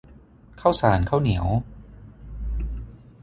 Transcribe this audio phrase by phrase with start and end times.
[0.59, 1.47] ข้าวสารข้าวเหนียว